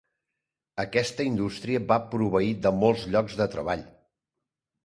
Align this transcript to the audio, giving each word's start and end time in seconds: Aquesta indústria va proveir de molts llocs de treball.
Aquesta 0.83 1.25
indústria 1.31 1.83
va 1.93 1.99
proveir 2.15 2.57
de 2.65 2.75
molts 2.85 3.07
llocs 3.17 3.39
de 3.43 3.51
treball. 3.57 3.89